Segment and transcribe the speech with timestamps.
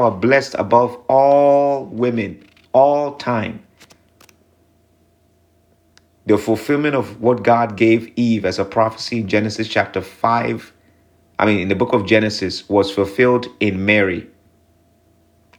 [0.00, 2.42] are blessed above all women,
[2.72, 3.62] all time.
[6.24, 10.72] The fulfillment of what God gave Eve as a prophecy in Genesis chapter 5,
[11.38, 14.28] I mean, in the book of Genesis, was fulfilled in Mary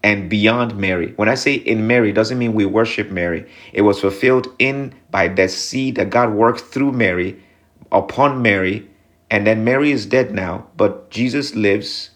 [0.04, 1.14] and beyond Mary.
[1.16, 3.50] When I say in Mary, doesn't mean we worship Mary.
[3.72, 7.42] It was fulfilled in by the seed that God worked through Mary
[7.92, 8.90] upon Mary.
[9.32, 12.12] And then Mary is dead now, but Jesus lives,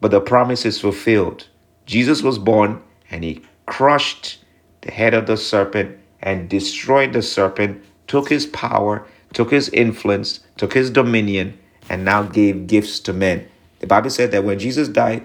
[0.00, 1.46] but the promise is fulfilled.
[1.86, 4.38] Jesus was born and he crushed
[4.82, 10.40] the head of the serpent and destroyed the serpent, took his power, took his influence,
[10.56, 11.58] took his dominion,
[11.88, 13.46] and now gave gifts to men.
[13.80, 15.24] The Bible said that when Jesus died,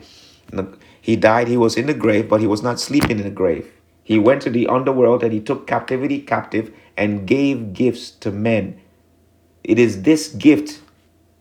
[1.01, 3.71] he died, he was in the grave, but he was not sleeping in the grave.
[4.03, 8.79] He went to the underworld and he took captivity captive and gave gifts to men.
[9.63, 10.81] It is this gift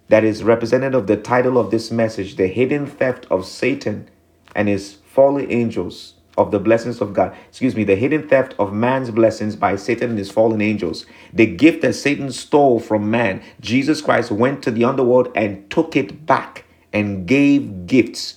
[0.09, 4.09] that is representative of the title of this message the hidden theft of Satan
[4.55, 7.37] and his fallen angels of the blessings of God.
[7.49, 11.07] Excuse me, the hidden theft of man's blessings by Satan and his fallen angels.
[11.33, 15.95] The gift that Satan stole from man, Jesus Christ went to the underworld and took
[15.95, 18.35] it back and gave gifts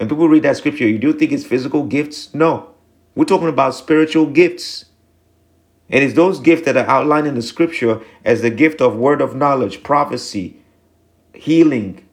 [0.00, 2.32] when people read that scripture, you do think it's physical gifts?
[2.32, 2.70] No.
[3.14, 4.86] We're talking about spiritual gifts.
[5.90, 9.20] And it's those gifts that are outlined in the scripture as the gift of word
[9.20, 10.59] of knowledge, prophecy,
[11.34, 12.06] healing.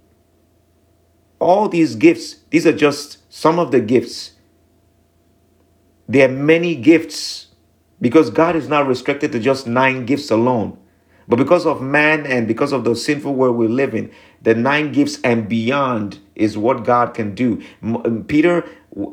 [1.39, 4.33] All these gifts, these are just some of the gifts.
[6.07, 7.47] There are many gifts
[7.99, 10.77] because God is not restricted to just nine gifts alone.
[11.27, 14.93] But because of man and because of the sinful world we live in, the nine
[14.93, 17.61] gifts and beyond is what God can do.
[17.83, 18.63] Um, Peter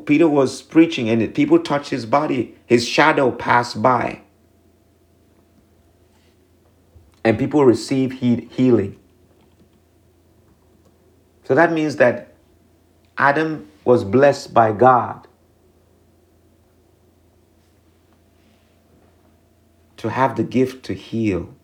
[0.05, 4.21] Peter was preaching and people touched his body, his shadow passed by.
[7.23, 8.97] And people receive healing.
[11.45, 12.33] So that means that
[13.17, 15.27] Adam was blessed by God
[19.97, 21.55] to have the gift to heal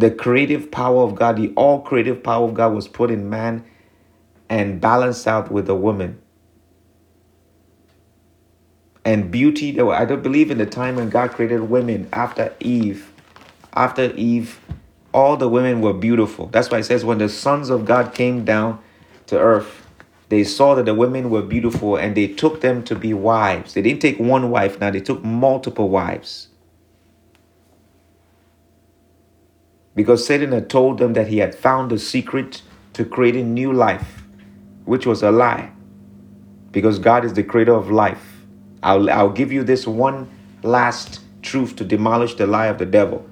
[0.00, 3.64] the creative power of God, the all creative power of God was put in man
[4.48, 6.18] and balanced out with a woman.
[9.04, 13.12] And beauty, I don't believe in the time when God created women after Eve.
[13.74, 14.58] After Eve,
[15.12, 16.46] all the women were beautiful.
[16.46, 18.78] That's why it says when the sons of God came down
[19.26, 19.86] to earth,
[20.28, 23.74] they saw that the women were beautiful and they took them to be wives.
[23.74, 26.48] They didn't take one wife now, they took multiple wives.
[29.94, 32.62] because Satan had told them that he had found the secret
[32.94, 34.22] to creating new life,
[34.84, 35.70] which was a lie.
[36.72, 38.46] Because God is the creator of life.
[38.82, 40.30] I'll, I'll give you this one
[40.62, 43.28] last truth to demolish the lie of the devil.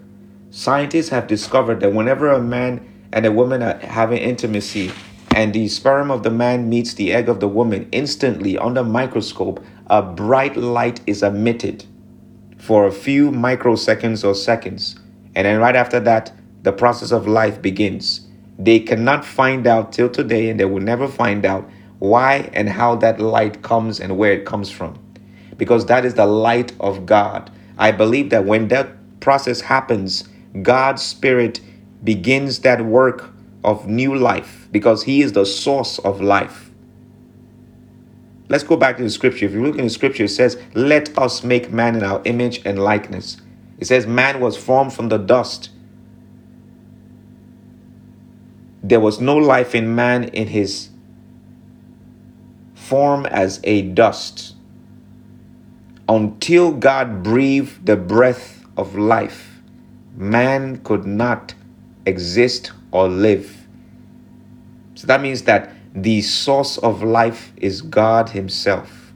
[0.50, 2.80] Scientists have discovered that whenever a man
[3.12, 4.90] and a woman are having intimacy
[5.36, 8.88] and the sperm of the man meets the egg of the woman, instantly under the
[8.88, 11.84] microscope, a bright light is emitted
[12.56, 14.98] for a few microseconds or seconds.
[15.34, 16.32] And then right after that,
[16.62, 18.26] the process of life begins.
[18.58, 22.96] They cannot find out till today, and they will never find out why and how
[22.96, 24.98] that light comes and where it comes from.
[25.58, 27.50] Because that is the light of God.
[27.76, 30.28] I believe that when that process happens,
[30.62, 31.60] God's Spirit
[32.04, 33.30] begins that work
[33.64, 36.70] of new life because He is the source of life.
[38.48, 39.44] Let's go back to the scripture.
[39.46, 42.62] If you look in the scripture, it says, Let us make man in our image
[42.64, 43.36] and likeness.
[43.78, 45.70] It says, Man was formed from the dust
[48.82, 50.90] there was no life in man in his
[52.74, 54.54] form as a dust
[56.08, 59.47] until God breathed the breath of life.
[60.18, 61.54] Man could not
[62.04, 63.66] exist or live.
[64.94, 69.12] So that means that the source of life is God Himself.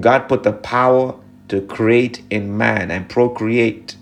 [0.00, 1.14] God put the power
[1.48, 3.96] to create in man and procreate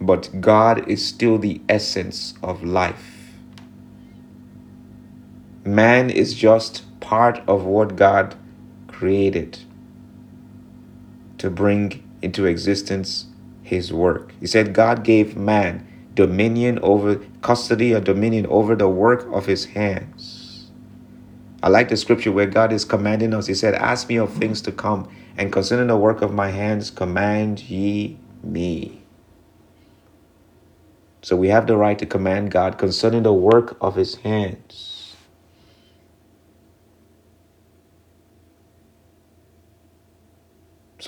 [0.00, 3.32] but God is still the essence of life.
[5.64, 8.36] Man is just part of what God
[8.86, 9.58] created
[11.38, 13.26] to bring into existence
[13.68, 14.32] his work.
[14.40, 19.66] He said God gave man dominion over custody or dominion over the work of his
[19.66, 20.70] hands.
[21.62, 23.46] I like the scripture where God is commanding us.
[23.46, 26.90] He said, Ask me of things to come, and concerning the work of my hands,
[26.90, 29.02] command ye me.
[31.22, 34.97] So we have the right to command God concerning the work of his hands.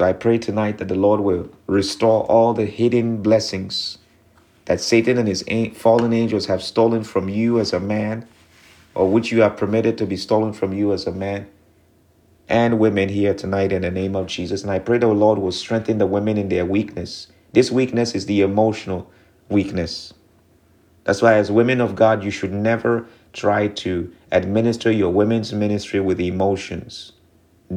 [0.01, 3.99] So I pray tonight that the Lord will restore all the hidden blessings
[4.65, 5.45] that Satan and his
[5.75, 8.27] fallen angels have stolen from you as a man
[8.95, 11.49] or which you have permitted to be stolen from you as a man
[12.49, 14.63] and women here tonight in the name of Jesus.
[14.63, 17.27] And I pray the Lord will strengthen the women in their weakness.
[17.53, 19.11] This weakness is the emotional
[19.51, 20.15] weakness.
[21.05, 26.01] That's why, as women of God, you should never try to administer your women's ministry
[26.01, 27.13] with emotions.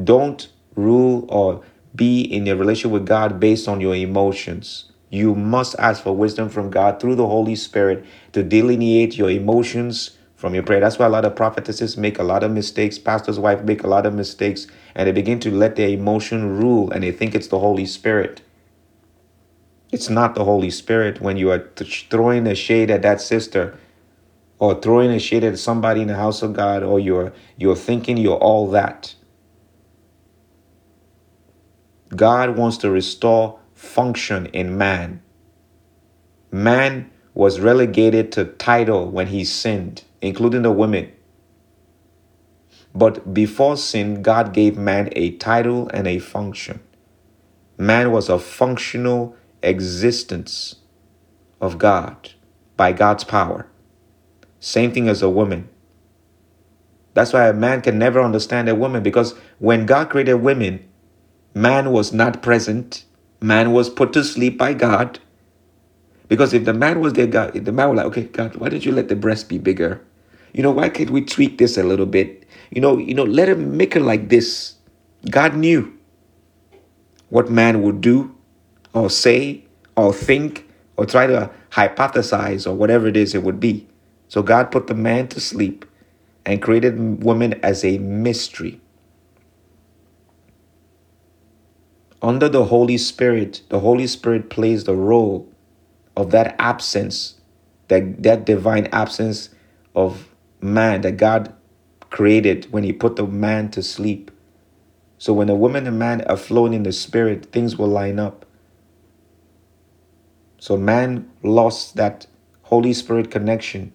[0.05, 1.63] Don't rule or
[1.95, 4.85] be in a relationship with God based on your emotions.
[5.09, 10.17] You must ask for wisdom from God through the Holy Spirit to delineate your emotions
[10.35, 10.79] from your prayer.
[10.79, 12.97] That's why a lot of prophetesses make a lot of mistakes.
[12.97, 16.91] Pastor's wife make a lot of mistakes, and they begin to let their emotion rule,
[16.91, 18.41] and they think it's the Holy Spirit.
[19.91, 21.69] It's not the Holy Spirit when you are
[22.09, 23.77] throwing a shade at that sister
[24.57, 28.17] or throwing a shade at somebody in the house of God or you're you're thinking
[28.17, 29.13] you're all that.
[32.15, 35.21] God wants to restore function in man.
[36.51, 41.11] Man was relegated to title when he sinned, including the women.
[42.95, 46.79] But before sin, God gave man a title and a function.
[47.77, 50.75] Man was a functional existence
[51.59, 52.31] of God
[52.77, 53.67] by God's power.
[54.59, 55.69] Same thing as a woman.
[57.13, 60.87] That's why a man can never understand a woman because when God created women,
[61.53, 63.05] man was not present.
[63.41, 65.19] Man was put to sleep by God.
[66.27, 68.85] Because if the man was there, God, the man was like, okay, God, why did
[68.85, 70.01] you let the breast be bigger?
[70.53, 72.45] You know, why can't we tweak this a little bit?
[72.71, 74.75] You know, you know, let him make it like this.
[75.29, 75.93] God knew
[77.29, 78.35] what man would do
[78.93, 79.63] or say
[79.95, 80.67] or think
[80.97, 83.87] or try to hypothesize or whatever it is it would be.
[84.27, 85.85] So God put the man to sleep
[86.45, 88.79] and created woman as a mystery.
[92.23, 95.51] Under the Holy Spirit, the Holy Spirit plays the role
[96.15, 97.35] of that absence,
[97.89, 99.49] that, that divine absence
[99.93, 100.29] of
[100.61, 101.53] man that God
[102.09, 104.31] created when He put the man to sleep.
[105.17, 108.45] So when a woman and man are flowing in the Spirit, things will line up.
[110.59, 112.25] So man lost that
[112.61, 113.91] Holy Spirit connection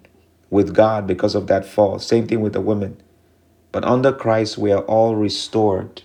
[0.50, 1.98] with God because of that fall.
[1.98, 3.00] Same thing with the woman.
[3.72, 6.02] But under Christ, we are all restored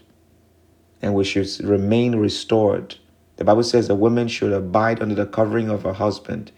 [1.04, 2.96] and we should remain restored.
[3.36, 6.52] The Bible says a woman should abide under the covering of her husband.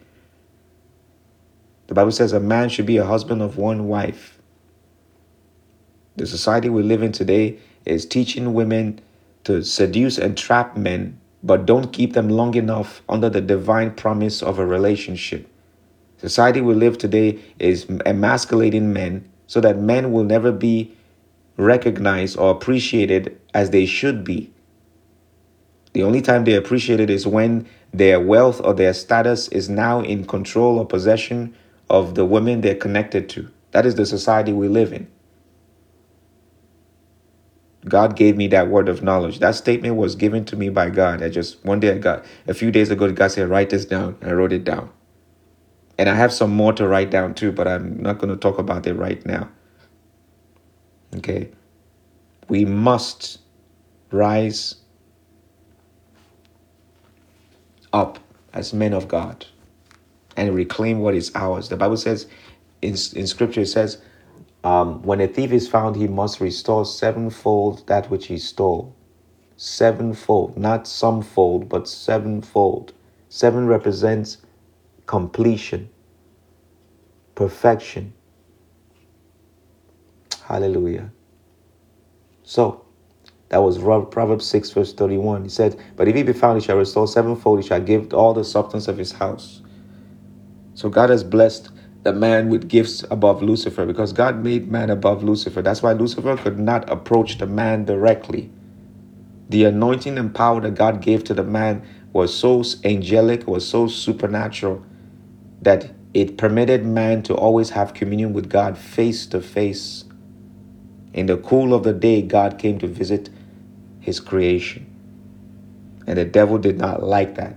[1.88, 4.40] The Bible says a man should be a husband of one wife.
[6.16, 9.02] The society we live in today is teaching women
[9.44, 14.42] to seduce and trap men but don't keep them long enough under the divine promise
[14.42, 15.48] of a relationship.
[16.18, 20.95] Society we live today is emasculating men so that men will never be
[21.57, 24.52] recognized or appreciated as they should be.
[25.94, 30.25] The only time they're appreciated is when their wealth or their status is now in
[30.25, 31.56] control or possession
[31.90, 33.50] of the women they're connected to.
[33.72, 35.07] That is the society we live in.
[37.88, 39.40] God gave me that word of knowledge.
[39.40, 41.22] That statement was given to me by God.
[41.22, 44.18] I just one day I got a few days ago, God said, write this down.
[44.22, 44.90] I wrote it down.
[45.98, 48.58] And I have some more to write down too, but I'm not going to talk
[48.58, 49.50] about it right now.
[51.18, 51.50] Okay.
[52.48, 53.40] We must
[54.12, 54.76] rise
[57.94, 58.20] up
[58.54, 59.46] as men of God
[60.38, 61.70] and reclaim what is ours.
[61.70, 62.28] The Bible says
[62.82, 64.02] in, in scripture, it says,
[64.64, 68.96] um, when a thief is found, he must restore sevenfold that which he stole.
[69.58, 72.94] Sevenfold, not somefold, but sevenfold.
[73.30, 74.38] Seven represents
[75.06, 75.89] completion,
[77.36, 78.13] perfection.
[80.44, 81.12] Hallelujah.
[82.46, 82.86] So,
[83.50, 85.44] that was Proverbs 6, verse 31.
[85.44, 88.34] He said, But if he be found, he shall restore sevenfold, he shall give all
[88.34, 89.62] the substance of his house.
[90.75, 91.72] So, God has blessed
[92.04, 95.62] the man with gifts above Lucifer because God made man above Lucifer.
[95.62, 98.52] That's why Lucifer could not approach the man directly.
[99.50, 101.84] The anointing and power that God gave to the man
[102.14, 104.86] was so angelic, was so supernatural
[105.62, 110.05] that it permitted man to always have communion with God face to face.
[111.15, 113.31] In the cool of the day, God came to visit
[114.00, 114.86] his creation.
[116.05, 117.55] And the devil did not like that.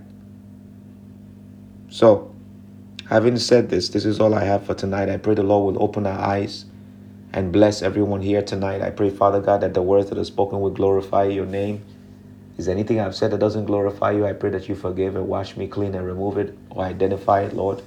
[1.89, 2.29] So,
[3.09, 5.09] Having said this, this is all I have for tonight.
[5.09, 6.65] I pray the Lord will open our eyes
[7.33, 8.83] and bless everyone here tonight.
[8.83, 11.83] I pray, Father God, that the words that are spoken will glorify your name.
[12.59, 14.27] Is there anything I've said that doesn't glorify you?
[14.27, 17.53] I pray that you forgive and wash me clean and remove it or identify it,
[17.55, 17.81] Lord,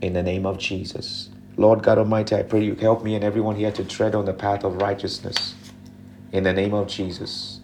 [0.00, 1.28] in the name of Jesus.
[1.56, 4.34] Lord God Almighty, I pray you help me and everyone here to tread on the
[4.34, 5.54] path of righteousness
[6.32, 7.60] in the name of Jesus.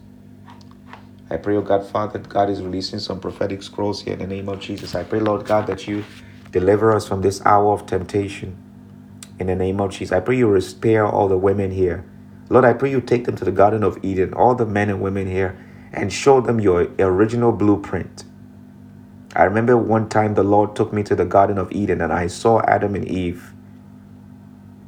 [1.31, 4.49] I pray, oh God, Father, God is releasing some prophetic scrolls here in the name
[4.49, 4.95] of Jesus.
[4.95, 6.05] I pray, Lord God, that you
[6.53, 8.57] Deliver us from this hour of temptation
[9.39, 10.13] in the name of Jesus.
[10.13, 12.05] I pray you spare all the women here.
[12.51, 15.01] Lord, I pray you take them to the Garden of Eden, all the men and
[15.01, 15.59] women here,
[15.93, 18.25] and show them your original blueprint.
[19.35, 22.27] I remember one time the Lord took me to the Garden of Eden and I
[22.27, 23.55] saw Adam and Eve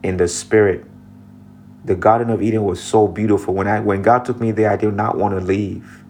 [0.05, 0.85] in the spirit.
[1.85, 3.55] The Garden of Eden was so beautiful.
[3.55, 6.05] When I when God took me there, I did not want to leave.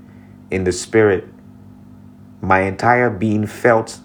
[0.51, 1.27] In the spirit,
[2.43, 3.99] my entire being felt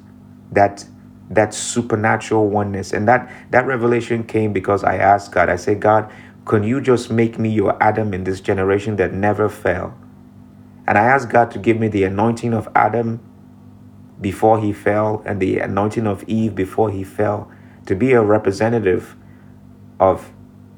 [0.51, 0.86] that
[1.29, 2.93] that supernatural oneness.
[2.93, 6.12] And that that revelation came because I asked God, I said, God,
[6.46, 9.98] can you just make me your Adam in this generation that never fell?
[10.88, 13.19] And I asked God to give me the anointing of Adam
[14.22, 17.51] before he fell and the anointing of Eve before he fell
[17.86, 19.15] to be a representative
[20.00, 20.32] of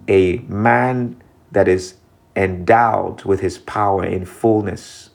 [0.07, 1.95] a man that is
[2.35, 5.09] endowed with his power in fullness.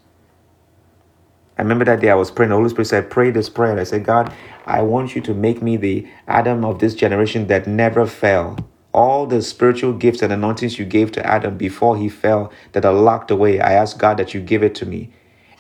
[1.58, 2.50] I remember that day I was praying.
[2.50, 3.70] The Holy Spirit said, Pray this prayer.
[3.70, 4.32] And I said, God,
[4.66, 8.58] I want you to make me the Adam of this generation that never fell.
[8.92, 12.92] All the spiritual gifts and anointings you gave to Adam before he fell that are
[12.92, 15.10] locked away, I ask God that you give it to me.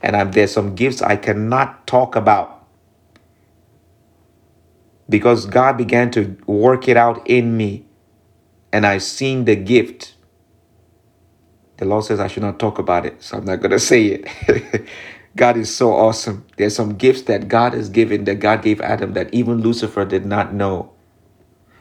[0.02, 2.66] And I'm, there's some gifts I cannot talk about
[5.08, 7.85] because God began to work it out in me
[8.76, 10.16] and I seen the gift.
[11.78, 14.04] The Lord says I should not talk about it, so I'm not going to say
[14.04, 14.86] it.
[15.36, 16.44] God is so awesome.
[16.58, 20.26] There's some gifts that God has given that God gave Adam that even Lucifer did
[20.26, 20.92] not know.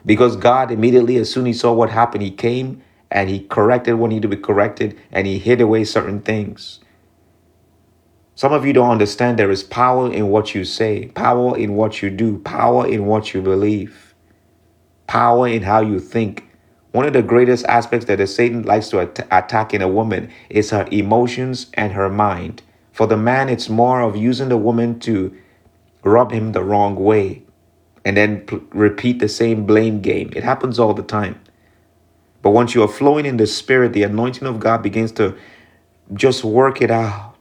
[0.05, 3.95] Because God immediately, as soon as he saw what happened, he came and he corrected
[3.95, 6.79] what needed to be corrected and he hid away certain things.
[8.35, 12.01] Some of you don't understand there is power in what you say, power in what
[12.01, 14.15] you do, power in what you believe,
[15.07, 16.45] power in how you think.
[16.95, 20.29] One of the greatest aspects that the Satan likes to at- attack in a woman
[20.49, 22.61] is her emotions and her mind.
[22.93, 25.35] For the man, it's more of using the woman to
[26.03, 27.43] rub him the wrong way
[28.05, 30.31] and then p- repeat the same blame game.
[30.35, 31.39] It happens all the time.
[32.41, 35.35] But once you are flowing in the spirit, the anointing of God begins to
[36.13, 37.35] just work it out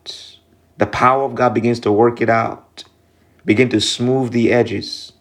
[0.76, 2.84] the power of God begins to work it out,
[3.44, 5.13] begin to smooth the edges.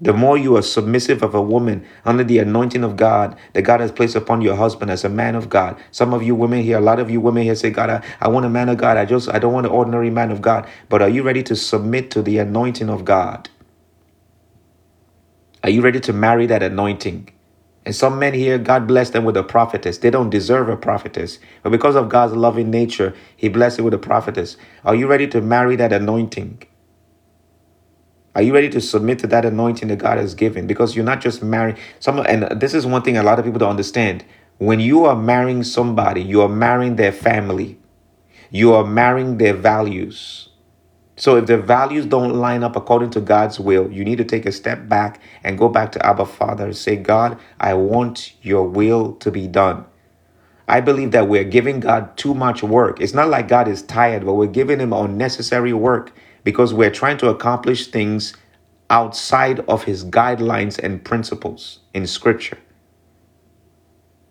[0.00, 3.80] The more you are submissive of a woman under the anointing of God that God
[3.80, 5.76] has placed upon your husband as a man of God.
[5.90, 8.28] Some of you women here, a lot of you women here say, God, I, I
[8.28, 8.96] want a man of God.
[8.96, 10.68] I just, I don't want an ordinary man of God.
[10.88, 13.50] But are you ready to submit to the anointing of God?
[15.64, 17.30] Are you ready to marry that anointing?
[17.86, 19.98] And some men here, God bless them with a prophetess.
[19.98, 21.40] They don't deserve a prophetess.
[21.64, 24.56] But because of God's loving nature, He blessed it with a prophetess.
[24.84, 26.62] Are you ready to marry that anointing?
[28.34, 30.66] Are you ready to submit to that anointing that God has given?
[30.66, 33.58] Because you're not just marrying some and this is one thing a lot of people
[33.58, 34.24] don't understand.
[34.58, 37.78] When you are marrying somebody, you are marrying their family.
[38.50, 40.48] You are marrying their values.
[41.16, 44.46] So if the values don't line up according to God's will, you need to take
[44.46, 48.68] a step back and go back to Abba Father and say, God, I want your
[48.68, 49.84] will to be done.
[50.68, 53.00] I believe that we're giving God too much work.
[53.00, 56.12] It's not like God is tired, but we're giving him unnecessary work
[56.44, 58.34] because we're trying to accomplish things
[58.90, 62.58] outside of his guidelines and principles in scripture.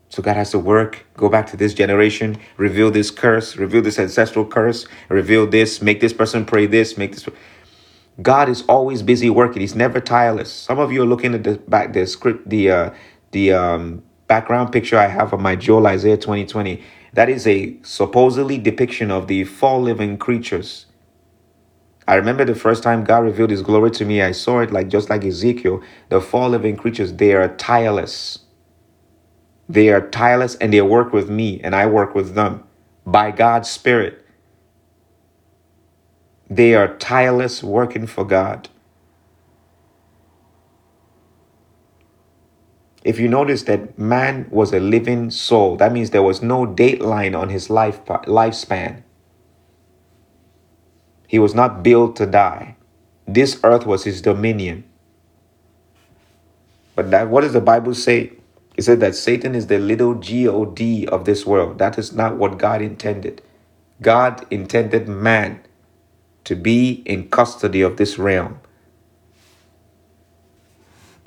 [0.10, 4.00] So God has to work, go back to this generation, reveal this curse, reveal this
[4.00, 7.28] ancestral curse, reveal this, make this person pray this, make this.
[8.22, 9.62] God is always busy working.
[9.62, 10.52] He's never tireless.
[10.52, 12.90] Some of you are looking at the back the script, the uh,
[13.32, 16.82] the um, background picture I have of my Joel Isaiah 2020.
[17.14, 20.87] That is a supposedly depiction of the four living creatures.
[22.08, 24.88] I remember the first time God revealed his glory to me, I saw it like
[24.88, 28.40] just like Ezekiel, the four living creatures, they are tireless.
[29.68, 32.64] They are tireless and they work with me and I work with them
[33.06, 34.26] by God's Spirit.
[36.50, 38.70] They are tireless working for God.
[43.04, 47.38] If you notice that man was a living soul, that means there was no dateline
[47.38, 49.04] on his life lifespan.
[51.28, 52.76] He was not built to die.
[53.28, 54.86] This earth was his dominion.
[56.96, 58.32] But that, what does the Bible say?
[58.76, 61.80] He said that Satan is the little God of this world.
[61.80, 63.42] That is not what God intended.
[64.02, 65.62] God intended man
[66.46, 68.60] to be in custody of this realm.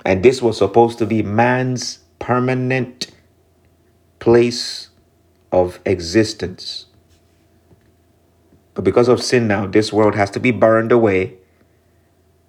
[0.03, 3.11] And this was supposed to be man's permanent
[4.19, 4.89] place
[5.51, 6.87] of existence.
[8.75, 11.35] But because of sin now, this world has to be burned away.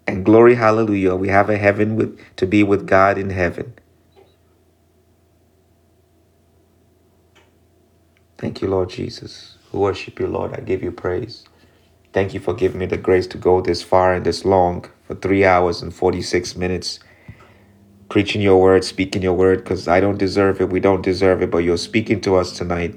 [0.07, 3.75] And glory, hallelujah, we have a heaven with, to be with God in heaven.
[8.39, 9.59] Thank you, Lord Jesus.
[9.73, 10.55] We worship you, Lord.
[10.55, 11.45] I give you praise.
[12.13, 15.15] Thank you for giving me the grace to go this far and this long for
[15.17, 17.01] three hours and 46 minutes.
[18.09, 20.71] preaching your word, speaking your word, because I don't deserve it.
[20.71, 22.97] We don't deserve it, but you're speaking to us tonight.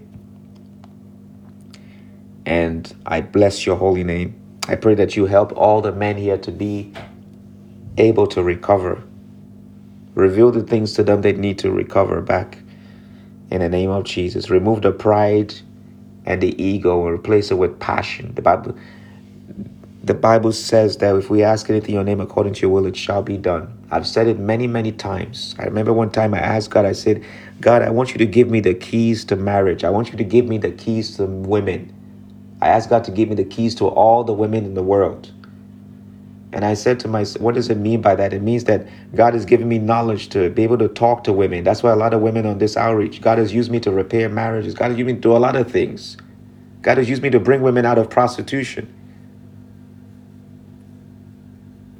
[2.45, 4.35] And I bless your holy name.
[4.67, 6.93] I pray that you help all the men here to be
[7.97, 9.01] able to recover.
[10.13, 12.57] Reveal the things to them they need to recover back
[13.51, 14.49] in the name of Jesus.
[14.49, 15.53] Remove the pride
[16.25, 18.33] and the ego and replace it with passion.
[18.35, 18.77] The Bible
[20.05, 22.85] the Bible says that if we ask anything in your name according to your will,
[22.85, 23.75] it shall be done.
[23.89, 25.55] I've said it many, many times.
[25.57, 27.25] I remember one time I asked God, I said,
[27.59, 29.83] God, I want you to give me the keys to marriage.
[29.83, 31.91] I want you to give me the keys to women.
[32.61, 35.31] I asked God to give me the keys to all the women in the world.
[36.53, 38.33] And I said to myself, what does it mean by that?
[38.33, 41.65] It means that God has given me knowledge to be able to talk to women.
[41.65, 44.29] That's why a lot of women on this outreach, God has used me to repair
[44.29, 44.73] marriages.
[44.73, 46.15] God has used me to do a lot of things.
[46.81, 48.93] God has used me to bring women out of prostitution.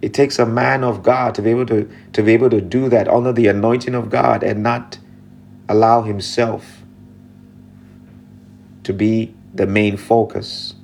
[0.02, 2.88] It takes a man of God to be able to, to be able to do
[2.90, 5.00] that under the anointing of God and not
[5.68, 6.84] allow himself
[8.84, 10.76] to be the main focus.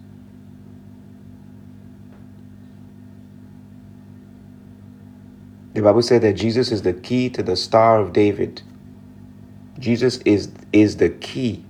[5.73, 8.61] The Bible said that Jesus is the key to the Star of David.
[9.79, 11.63] Jesus is, is the key.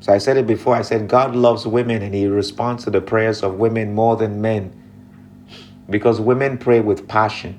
[0.00, 0.74] So I said it before.
[0.74, 4.40] I said God loves women and He responds to the prayers of women more than
[4.40, 4.72] men
[5.88, 7.58] because women pray with passion.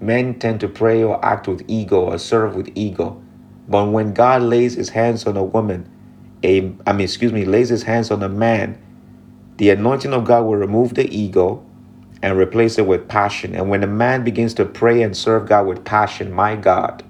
[0.00, 3.20] Men tend to pray or act with ego or serve with ego.
[3.68, 5.90] But when God lays his hands on a woman,
[6.42, 8.80] a I mean excuse me, lays his hands on a man,
[9.58, 11.64] the anointing of God will remove the ego
[12.22, 13.54] and replace it with passion.
[13.54, 17.04] And when a man begins to pray and serve God with passion, my God,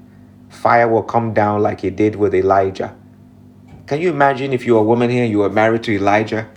[0.48, 2.94] fire will come down like it did with Elijah.
[3.86, 6.48] Can you imagine if you're a woman here, you were married to Elijah,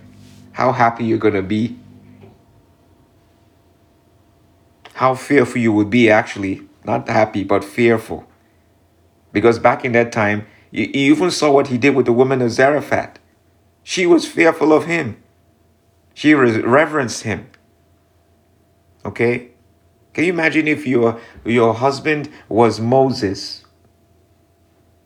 [0.52, 1.78] how happy you're going to be
[5.02, 8.24] how fearful you would be actually, not happy, but fearful.
[9.32, 12.50] Because back in that time, you, even saw what he did with the woman of
[12.50, 13.18] Zarephath.
[13.82, 15.22] She was fearful of him.
[16.14, 17.48] She reverenced him.
[19.04, 19.48] Okay?
[20.12, 23.64] Can you imagine if your your husband was Moses?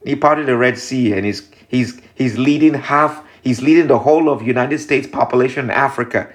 [0.05, 4.29] He parted the Red Sea and he's he's he's leading half he's leading the whole
[4.29, 6.29] of United States population in Africa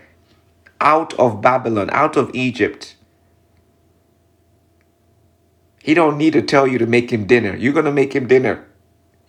[0.80, 2.96] out of Babylon, out of Egypt.
[5.84, 7.56] He don't need to tell you to make him dinner.
[7.56, 8.68] You're going to make him dinner.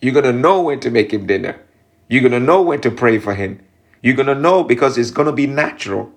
[0.00, 1.60] You're going to know when to make him dinner.
[2.08, 3.60] You're going to know when to pray for him.
[4.02, 6.12] You're going to know because it's going to be natural.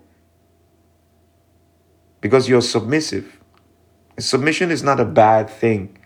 [2.20, 3.40] Because you're submissive.
[4.18, 5.98] Submission is not a bad thing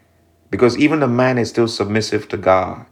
[0.51, 2.85] because even a man is still submissive to God.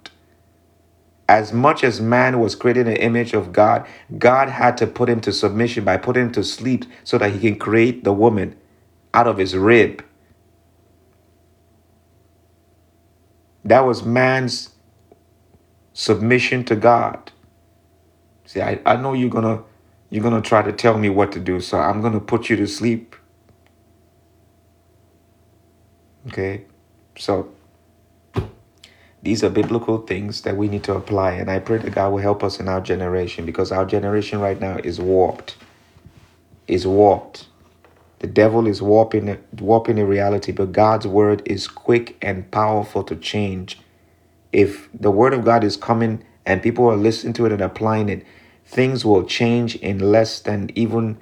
[1.30, 3.86] As much as man was created an image of God,
[4.18, 7.40] God had to put him to submission by putting him to sleep so that he
[7.40, 8.56] can create the woman
[9.14, 10.06] out of his rib.
[13.68, 14.70] That was man's
[15.92, 17.34] submission to God.
[18.46, 19.62] See, I, I know you're gonna
[20.10, 22.66] you're gonna try to tell me what to do, so I'm gonna put you to
[22.66, 23.14] sleep.
[26.28, 26.64] Okay?
[27.18, 27.52] So
[29.22, 32.20] these are biblical things that we need to apply, and I pray that God will
[32.20, 35.58] help us in our generation because our generation right now is warped.
[36.70, 37.48] Is warped.
[38.20, 43.16] The devil is warping warping the reality, but God's word is quick and powerful to
[43.16, 43.80] change.
[44.52, 48.10] If the word of God is coming and people are listening to it and applying
[48.10, 48.26] it,
[48.66, 51.18] things will change in less than even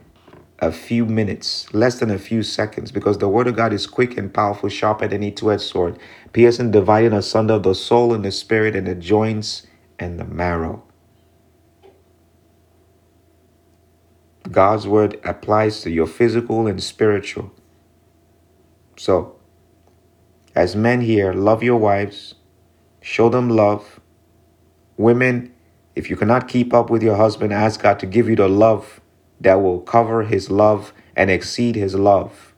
[0.60, 4.18] a few minutes, less than a few seconds, because the word of God is quick
[4.18, 6.00] and powerful, sharper than any two-edged sword,
[6.32, 9.68] piercing, dividing asunder the soul and the spirit and the joints
[10.00, 10.82] and the marrow.
[14.52, 17.52] God's word applies to your physical and spiritual.
[18.98, 19.36] So,
[20.56, 22.36] as men here, love your wives,
[23.02, 24.00] show them love.
[24.98, 25.54] Women,
[25.96, 29.02] if you cannot keep up with your husband, ask God to give you the love
[29.42, 32.54] that will cover his love and exceed his love.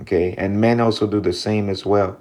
[0.00, 2.20] Okay, and men also do the same as well.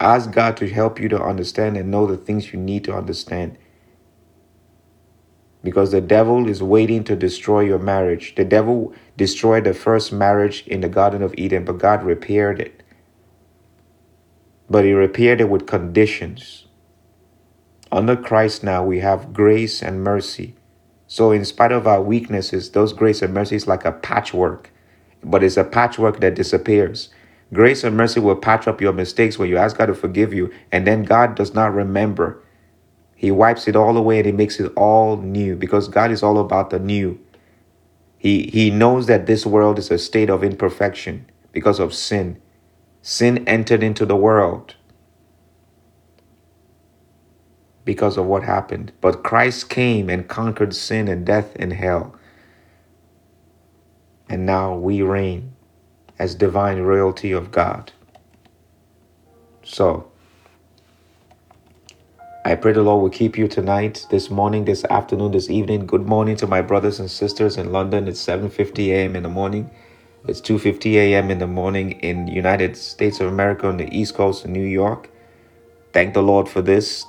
[0.00, 3.56] Ask God to help you to understand and know the things you need to understand
[5.62, 8.34] because the devil is waiting to destroy your marriage.
[8.36, 12.82] The devil destroyed the first marriage in the Garden of Eden, but God repaired it.
[14.70, 16.66] But He repaired it with conditions.
[17.90, 20.54] Under Christ now, we have grace and mercy.
[21.06, 24.70] So, in spite of our weaknesses, those grace and mercy is like a patchwork,
[25.24, 27.08] but it's a patchwork that disappears.
[27.50, 30.52] Grace and mercy will patch up your mistakes when you ask God to forgive you,
[30.70, 32.42] and then God does not remember.
[33.18, 36.38] He wipes it all away and he makes it all new because God is all
[36.38, 37.18] about the new.
[38.16, 42.40] He, he knows that this world is a state of imperfection because of sin.
[43.02, 44.76] Sin entered into the world
[47.84, 48.92] because of what happened.
[49.00, 52.14] But Christ came and conquered sin and death and hell.
[54.28, 55.56] And now we reign
[56.20, 57.90] as divine royalty of God.
[59.64, 60.08] So,
[62.48, 65.84] I pray the Lord will keep you tonight, this morning, this afternoon, this evening.
[65.84, 68.08] Good morning to my brothers and sisters in London.
[68.08, 69.16] It's 7:50 a.m.
[69.16, 69.68] in the morning.
[70.26, 71.30] It's 2:50 a.m.
[71.30, 75.10] in the morning in United States of America on the East Coast of New York.
[75.92, 77.04] Thank the Lord for this.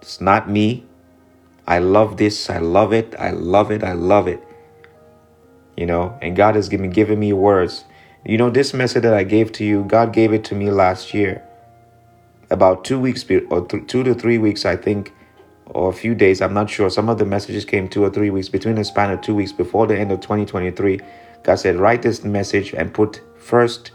[0.00, 0.86] It's not me.
[1.66, 2.48] I love this.
[2.48, 3.14] I love it.
[3.18, 3.84] I love it.
[3.84, 4.42] I love it.
[5.76, 7.84] You know, and God has given given me words.
[8.24, 11.12] You know, this message that I gave to you, God gave it to me last
[11.12, 11.42] year
[12.52, 15.12] about two weeks or th- two to three weeks, I think,
[15.66, 16.40] or a few days.
[16.42, 16.90] I'm not sure.
[16.90, 19.52] Some of the messages came two or three weeks between the span of two weeks
[19.52, 21.00] before the end of 2023.
[21.42, 23.92] God said, write this message and put first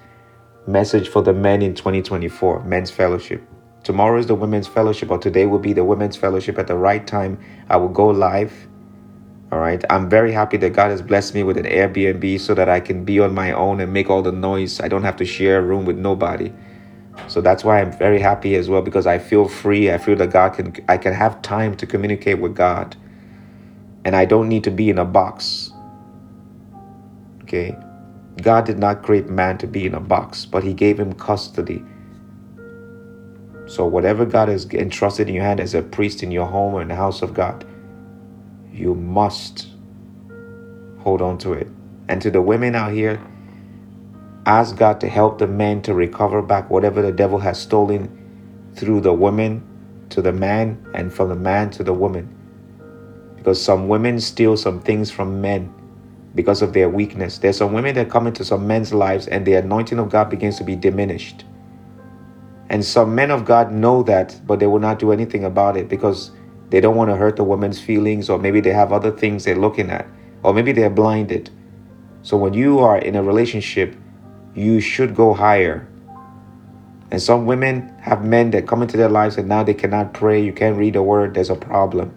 [0.67, 3.41] message for the men in 2024, men's fellowship.
[3.83, 6.57] Tomorrow is the women's fellowship, or today will be the women's fellowship.
[6.57, 7.39] At the right time,
[7.69, 8.67] I will go live.
[9.49, 9.81] All right.
[9.89, 13.05] I'm very happy that God has blessed me with an Airbnb so that I can
[13.05, 14.81] be on my own and make all the noise.
[14.81, 16.51] I don't have to share a room with nobody.
[17.27, 19.91] So that's why I'm very happy as well because I feel free.
[19.91, 22.95] I feel that God can I can have time to communicate with God.
[24.05, 25.71] And I don't need to be in a box.
[27.43, 27.77] Okay?
[28.41, 31.83] God did not create man to be in a box, but he gave him custody.
[33.65, 36.81] So whatever God has entrusted in your hand as a priest in your home or
[36.81, 37.65] in the house of God,
[38.71, 39.67] you must
[40.99, 41.67] hold on to it.
[42.07, 43.19] And to the women out here,
[44.47, 48.07] Ask God to help the men to recover back whatever the devil has stolen
[48.75, 49.61] through the woman
[50.09, 52.33] to the man and from the man to the woman.
[53.35, 55.73] Because some women steal some things from men
[56.33, 57.39] because of their weakness.
[57.39, 60.57] There's some women that come into some men's lives and the anointing of God begins
[60.59, 61.43] to be diminished.
[62.69, 65.89] And some men of God know that, but they will not do anything about it
[65.89, 66.31] because
[66.69, 69.55] they don't want to hurt the woman's feelings, or maybe they have other things they're
[69.57, 70.07] looking at,
[70.43, 71.49] or maybe they're blinded.
[72.23, 73.93] So when you are in a relationship,
[74.57, 75.87] you should go higher.
[77.11, 80.43] And some women have men that come into their lives and now they cannot pray,
[80.43, 82.11] you can't read a word, there's a problem.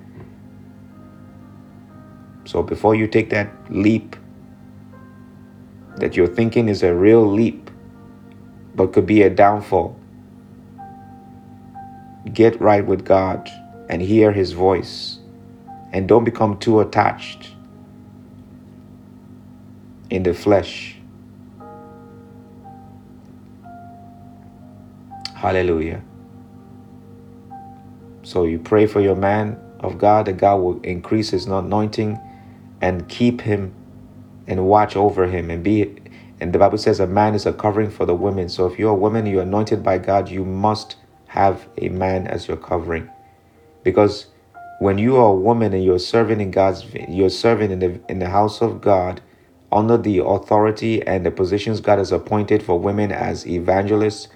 [2.46, 4.16] So before you take that leap,
[5.98, 7.70] that you're thinking is a real leap,
[8.74, 10.00] but could be a downfall,
[12.32, 13.50] get right with God
[13.90, 15.18] and hear His voice.
[15.92, 17.50] And don't become too attached
[20.08, 20.99] in the flesh
[25.40, 26.02] Hallelujah.
[28.22, 32.18] So you pray for your man of God that God will increase his anointing
[32.82, 33.74] and keep him
[34.46, 36.00] and watch over him and be
[36.40, 38.48] and the Bible says a man is a covering for the women.
[38.48, 42.48] So if you're a woman, you're anointed by God, you must have a man as
[42.48, 43.08] your covering.
[43.82, 44.26] Because
[44.80, 48.18] when you are a woman and you're serving in God's you're serving in the in
[48.18, 49.20] the house of God
[49.70, 54.28] under the authority and the positions God has appointed for women as evangelists,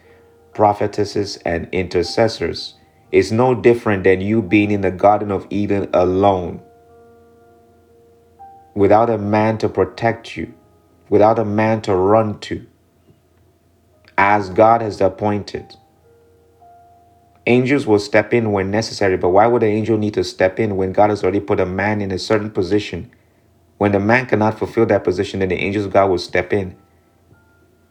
[0.54, 2.74] prophetesses, and intercessors
[3.12, 6.62] is no different than you being in the Garden of Eden alone,
[8.74, 10.52] without a man to protect you,
[11.08, 12.66] without a man to run to,
[14.16, 15.76] as God has appointed.
[17.46, 20.76] Angels will step in when necessary, but why would an angel need to step in
[20.76, 23.10] when God has already put a man in a certain position?
[23.76, 26.76] When the man cannot fulfill that position, then the angels of God will step in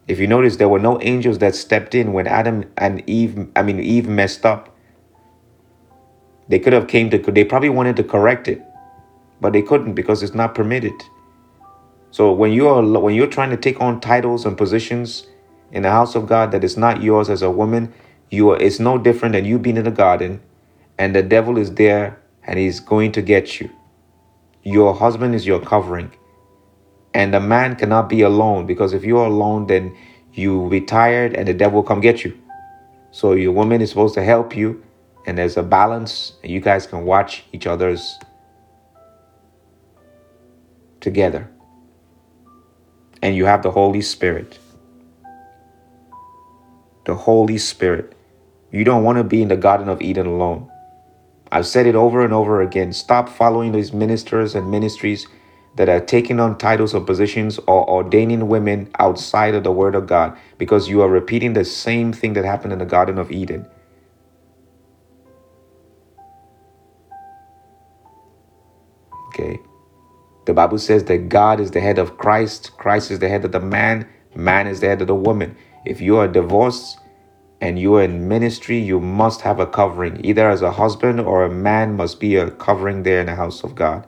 [0.07, 3.63] if you notice, there were no angels that stepped in when Adam and Eve, I
[3.63, 4.75] mean, Eve messed up.
[6.49, 8.61] They could have came to, they probably wanted to correct it,
[9.39, 10.93] but they couldn't because it's not permitted.
[12.11, 15.25] So when you are when you're trying to take on titles and positions
[15.71, 17.91] in the house of God that is not yours as a woman,
[18.29, 20.39] you are it's no different than you being in the garden
[20.99, 23.69] and the devil is there and he's going to get you.
[24.61, 26.11] Your husband is your covering.
[27.13, 29.95] And a man cannot be alone because if you're alone, then
[30.33, 32.37] you will be tired and the devil will come get you.
[33.11, 34.83] So your woman is supposed to help you,
[35.27, 38.17] and there's a balance, and you guys can watch each other's
[40.99, 41.47] together.
[43.21, 44.57] And you have the Holy Spirit.
[47.05, 48.15] The Holy Spirit.
[48.71, 50.71] You don't want to be in the Garden of Eden alone.
[51.51, 52.93] I've said it over and over again.
[52.93, 55.27] Stop following these ministers and ministries
[55.75, 60.07] that are taking on titles or positions or ordaining women outside of the Word of
[60.07, 63.65] God because you are repeating the same thing that happened in the Garden of Eden.
[69.29, 69.59] Okay.
[70.45, 73.51] The Bible says that God is the head of Christ, Christ is the head of
[73.51, 75.55] the man, man is the head of the woman.
[75.85, 76.99] If you are divorced
[77.61, 80.23] and you are in ministry, you must have a covering.
[80.23, 83.63] Either as a husband or a man must be a covering there in the house
[83.63, 84.05] of God.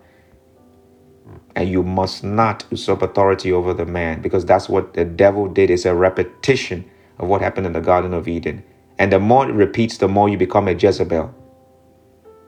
[1.56, 5.70] And you must not usurp authority over the man because that's what the devil did.
[5.70, 8.64] It's a repetition of what happened in the Garden of Eden.
[8.98, 11.34] And the more it repeats, the more you become a Jezebel.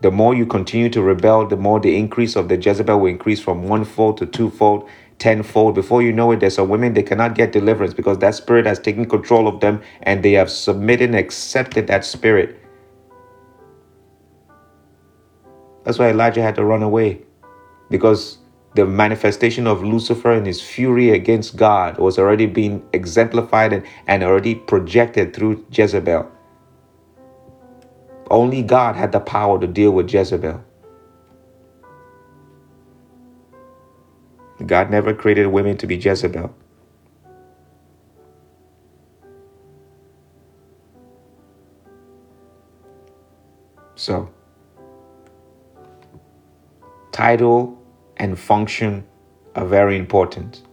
[0.02, 3.40] The more you continue to rebel, the more the increase of the Jezebel will increase
[3.40, 5.74] from one fold to two fold, tenfold.
[5.74, 8.78] Before you know it, there's a women they cannot get deliverance because that spirit has
[8.78, 12.60] taken control of them and they have submitted and accepted that spirit.
[15.84, 17.22] That's why Elijah had to run away
[17.90, 18.38] because
[18.76, 24.24] the manifestation of Lucifer and his fury against God was already being exemplified and, and
[24.24, 26.30] already projected through Jezebel.
[28.30, 30.64] Only God had the power to deal with Jezebel.
[34.66, 36.54] God never created women to be Jezebel.
[43.96, 44.30] So,
[47.12, 47.77] title
[48.18, 49.06] and function
[49.56, 50.64] are very important.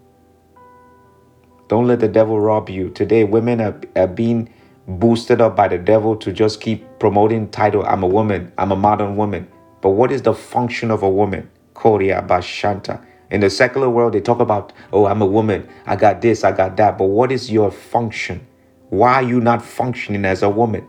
[1.69, 2.91] Don't let the devil rob you.
[2.91, 4.53] Today, women are, are being
[4.87, 7.85] boosted up by the devil to just keep promoting title.
[7.87, 8.53] I'm a woman.
[8.59, 9.49] I'm a modern woman.
[9.81, 11.51] But what is the function of a woman?
[11.75, 15.69] Korea bashanta in the secular world they talk about oh i'm a woman.
[15.87, 16.97] I got this i got that.
[16.99, 18.47] But what is your function?
[18.91, 20.87] Why are you not functioning as a woman?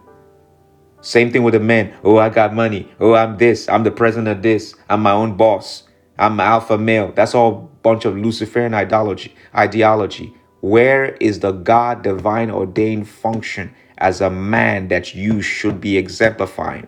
[1.01, 1.93] Same thing with the men.
[2.03, 2.91] Oh i got money.
[2.99, 3.67] Oh i'm this.
[3.67, 4.75] I'm the president of this.
[4.89, 5.83] I'm my own boss
[6.17, 12.01] i'm alpha male that's all a bunch of luciferian ideology ideology where is the god
[12.01, 16.87] divine ordained function as a man that you should be exemplifying?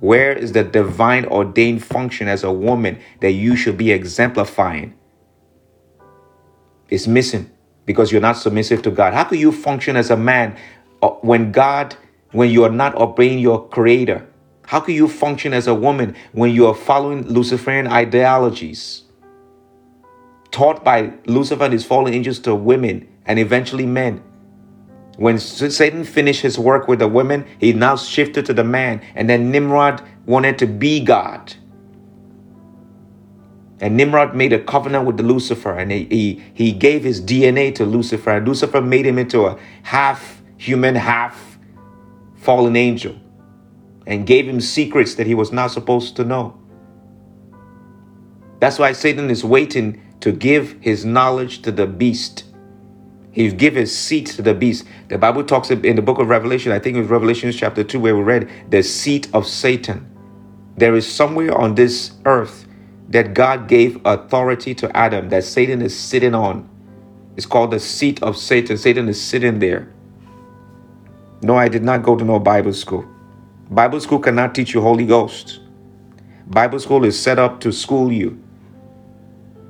[0.00, 4.94] Where is the divine ordained function as a woman that you should be exemplifying?
[6.88, 7.50] It's missing
[7.84, 9.14] because you're not submissive to God.
[9.14, 10.56] How can you function as a man
[11.02, 11.96] uh, when God,
[12.32, 14.26] when you are not obeying your creator?
[14.66, 19.04] How can you function as a woman when you are following Luciferian ideologies
[20.50, 24.22] taught by Lucifer and his fallen angels to women and eventually men?
[25.18, 29.00] When Satan finished his work with the women, he now shifted to the man.
[29.14, 31.54] And then Nimrod wanted to be God.
[33.80, 37.74] And Nimrod made a covenant with the Lucifer and he, he, he gave his DNA
[37.76, 38.30] to Lucifer.
[38.30, 41.58] And Lucifer made him into a half human, half
[42.34, 43.16] fallen angel
[44.06, 46.58] and gave him secrets that he was not supposed to know.
[48.60, 52.44] That's why Satan is waiting to give his knowledge to the beast
[53.36, 54.86] he gave his seat to the beast.
[55.08, 58.00] The Bible talks in the book of Revelation, I think it was Revelation chapter 2,
[58.00, 60.10] where we read the seat of Satan.
[60.78, 62.66] There is somewhere on this earth
[63.10, 66.66] that God gave authority to Adam that Satan is sitting on.
[67.36, 68.78] It's called the seat of Satan.
[68.78, 69.92] Satan is sitting there.
[71.42, 73.04] No, I did not go to no Bible school.
[73.70, 75.60] Bible school cannot teach you Holy Ghost.
[76.46, 78.40] Bible school is set up to school you.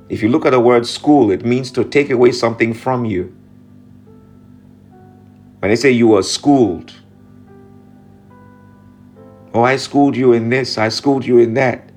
[0.09, 3.35] If you look at the word school, it means to take away something from you.
[5.59, 6.93] When they say you were schooled,
[9.53, 11.89] oh, I schooled you in this, I schooled you in that.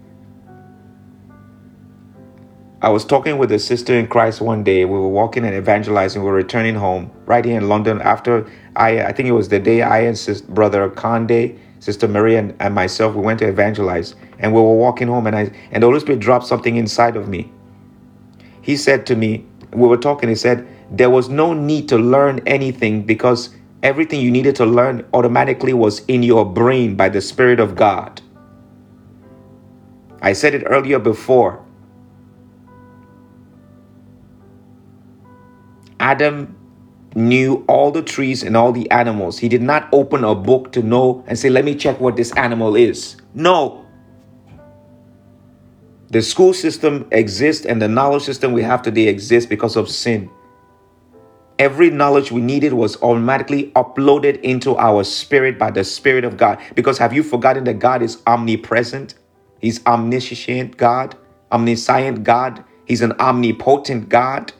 [2.82, 4.86] I was talking with a sister in Christ one day.
[4.86, 6.22] We were walking and evangelizing.
[6.22, 9.58] We were returning home right here in London after I, I think it was the
[9.58, 14.14] day I and sister, brother Kande, sister Maria, and, and myself, we went to evangelize.
[14.38, 17.28] And we were walking home, and I and the Holy Spirit dropped something inside of
[17.28, 17.52] me.
[18.62, 20.28] He said to me, we were talking.
[20.28, 23.50] He said, there was no need to learn anything because
[23.82, 28.20] everything you needed to learn automatically was in your brain by the Spirit of God.
[30.22, 31.64] I said it earlier before.
[35.98, 36.56] Adam
[37.14, 39.38] knew all the trees and all the animals.
[39.38, 42.32] He did not open a book to know and say, Let me check what this
[42.32, 43.16] animal is.
[43.34, 43.84] No.
[46.10, 50.28] The school system exists and the knowledge system we have today exists because of sin.
[51.60, 56.58] Every knowledge we needed was automatically uploaded into our spirit by the Spirit of God.
[56.74, 59.14] Because have you forgotten that God is omnipresent?
[59.60, 61.16] He's omniscient God,
[61.52, 62.64] omniscient God.
[62.86, 64.52] He's an omnipotent God.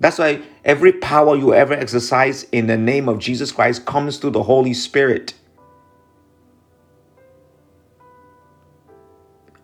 [0.00, 4.30] That's why every power you ever exercise in the name of Jesus Christ comes through
[4.30, 5.34] the Holy Spirit.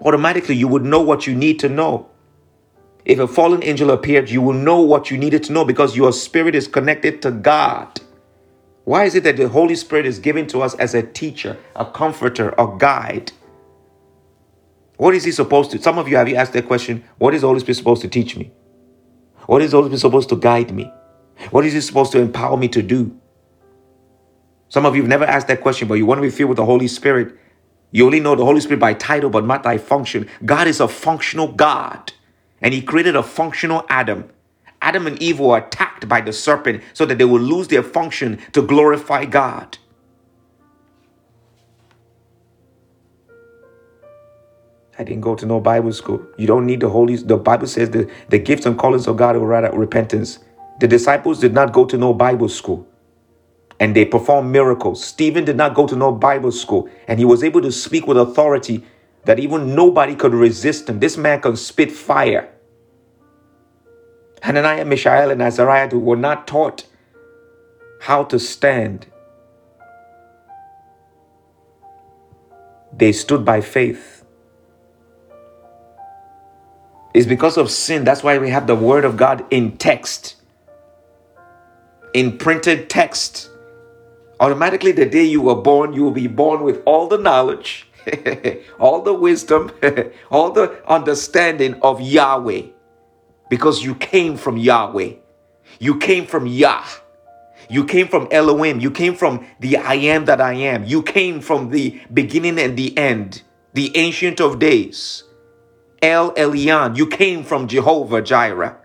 [0.04, 2.08] automatically you would know what you need to know.
[3.04, 6.12] If a fallen angel appeared, you will know what you needed to know because your
[6.12, 8.00] spirit is connected to God.
[8.84, 11.86] Why is it that the Holy Spirit is given to us as a teacher, a
[11.86, 13.32] comforter, a guide?
[14.96, 15.82] What is he supposed to?
[15.82, 18.08] Some of you have you asked that question, what is the Holy Spirit supposed to
[18.08, 18.52] teach me?
[19.46, 20.90] What is Spirit supposed to guide me?
[21.50, 23.18] What is he supposed to empower me to do?
[24.68, 26.57] Some of you have never asked that question, but you want to be filled with
[26.57, 27.37] the Holy Spirit.
[27.92, 30.28] You only know the Holy Spirit by title, but not by function.
[30.44, 32.12] God is a functional God,
[32.61, 34.30] and He created a functional Adam.
[34.83, 38.38] Adam and Eve were attacked by the serpent so that they would lose their function
[38.52, 39.78] to glorify God.
[44.98, 46.24] I didn't go to no Bible school.
[46.37, 47.16] You don't need the Holy.
[47.16, 50.38] The Bible says the, the gifts and callings of God will rather repentance.
[50.80, 52.87] The disciples did not go to no Bible school
[53.80, 55.04] and they performed miracles.
[55.04, 58.16] Stephen did not go to no Bible school and he was able to speak with
[58.16, 58.85] authority
[59.24, 61.00] that even nobody could resist him.
[61.00, 62.50] This man can spit fire.
[64.42, 66.87] Hananiah, Mishael, and Azariah were not taught
[68.02, 69.07] how to stand.
[72.92, 74.13] They stood by faith.
[77.14, 78.03] It's because of sin.
[78.05, 80.35] That's why we have the word of God in text,
[82.12, 83.50] in printed text.
[84.40, 87.87] Automatically, the day you were born, you will be born with all the knowledge,
[88.81, 89.70] all the wisdom,
[90.31, 92.62] all the understanding of Yahweh.
[93.48, 95.12] Because you came from Yahweh.
[95.79, 96.85] You came from Yah.
[97.70, 98.81] You came from Elohim.
[98.81, 100.85] You came from the I am that I am.
[100.85, 105.22] You came from the beginning and the end, the ancient of days.
[106.04, 106.98] El Elyon.
[106.98, 108.76] You came from Jehovah Jireh.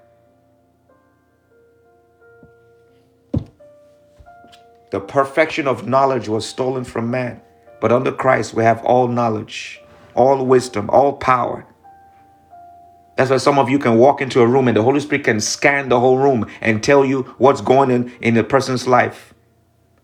[4.91, 7.41] The perfection of knowledge was stolen from man.
[7.81, 9.81] But under Christ, we have all knowledge,
[10.15, 11.65] all wisdom, all power.
[13.17, 15.41] That's why some of you can walk into a room and the Holy Spirit can
[15.41, 19.33] scan the whole room and tell you what's going on in a person's life.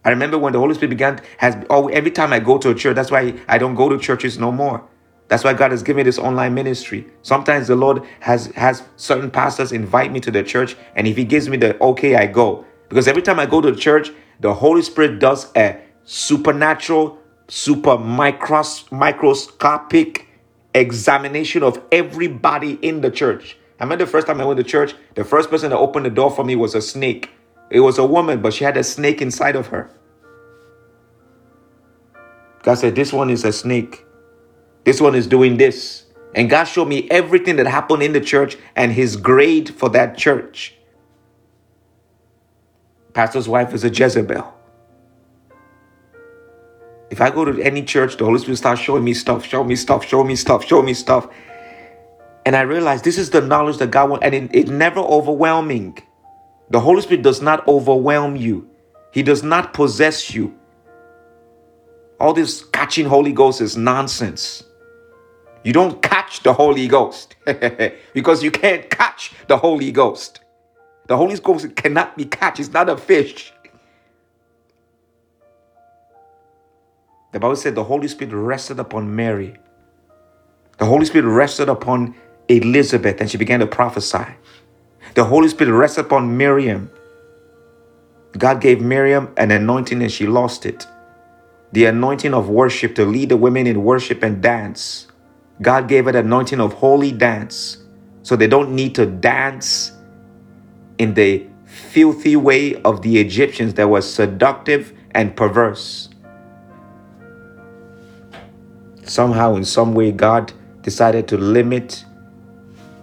[0.04, 2.76] I remember when the Holy Spirit began, has oh, every time I go to a
[2.76, 4.86] church, that's why I don't go to churches no more.
[5.28, 7.08] That's why God has given me this online ministry.
[7.24, 11.24] Sometimes the Lord has has certain pastors invite me to the church, and if He
[11.24, 12.66] gives me the okay, I go.
[12.90, 17.98] Because every time I go to the church, the Holy Spirit does a supernatural, super
[17.98, 20.28] micros, microscopic
[20.76, 23.58] examination of everybody in the church.
[23.80, 26.10] I remember the first time I went to church, the first person that opened the
[26.12, 27.32] door for me was a snake.
[27.72, 29.90] It was a woman, but she had a snake inside of her.
[32.62, 34.05] God said, This one is a snake.
[34.86, 36.06] This one is doing this.
[36.36, 40.18] And God showed me everything that happened in the church and his grade for that
[40.18, 40.76] church.
[43.14, 44.54] Pastor's wife is a Jezebel.
[47.10, 49.76] If I go to any church, the Holy Spirit starts showing me stuff, show me
[49.76, 51.28] stuff, show me stuff, show me stuff.
[52.46, 55.98] And I realize this is the knowledge that God wants, and it, it's never overwhelming.
[56.70, 58.70] The Holy Spirit does not overwhelm you,
[59.12, 60.54] He does not possess you.
[62.20, 64.64] All this catching Holy Ghost is nonsense.
[65.66, 67.36] You don't catch the Holy Ghost
[68.14, 70.42] because you can't catch the Holy Ghost.
[71.08, 72.60] The Holy Ghost cannot be catch.
[72.60, 73.52] It's not a fish.
[77.32, 79.58] The Bible said the Holy Spirit rested upon Mary.
[80.78, 82.14] The Holy Spirit rested upon
[82.48, 84.28] Elizabeth and she began to prophesy.
[85.16, 86.92] The Holy Spirit rested upon Miriam.
[88.38, 90.86] God gave Miriam an anointing and she lost it.
[91.72, 95.08] The anointing of worship to lead the women in worship and dance.
[95.62, 97.78] God gave it anointing of holy dance.
[98.24, 99.92] So they don't need to dance
[100.98, 106.10] in the filthy way of the Egyptians that was seductive and perverse.
[109.04, 112.04] Somehow, in some way, God decided to limit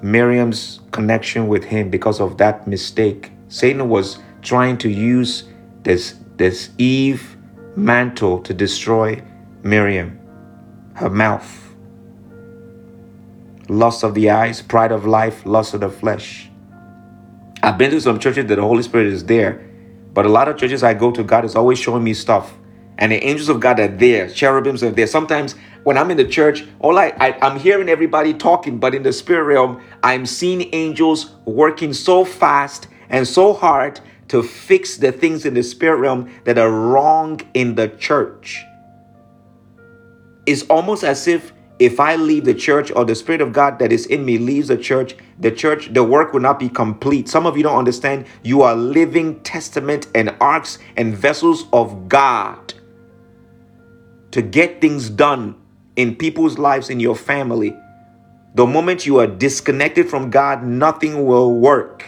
[0.02, 3.30] Miriam's connection with him because of that mistake.
[3.48, 5.44] Satan was trying to use
[5.84, 7.36] this, this Eve
[7.76, 9.22] mantle to destroy
[9.62, 10.18] Miriam,
[10.94, 11.61] her mouth
[13.68, 16.50] lust of the eyes, pride of life, lust of the flesh.
[17.62, 19.68] I've been to some churches that the Holy Spirit is there,
[20.12, 22.54] but a lot of churches I go to, God is always showing me stuff.
[22.98, 25.06] And the angels of God are there, cherubims are there.
[25.06, 29.02] Sometimes when I'm in the church, all I, I I'm hearing everybody talking, but in
[29.02, 35.12] the spirit realm, I'm seeing angels working so fast and so hard to fix the
[35.12, 38.64] things in the spirit realm that are wrong in the church.
[40.46, 41.52] It's almost as if
[41.84, 44.68] if I leave the church or the Spirit of God that is in me leaves
[44.68, 47.28] the church, the church, the work will not be complete.
[47.28, 48.26] Some of you don't understand.
[48.44, 52.74] You are living testament and arks and vessels of God
[54.30, 55.56] to get things done
[55.96, 57.76] in people's lives in your family.
[58.54, 62.04] The moment you are disconnected from God, nothing will work.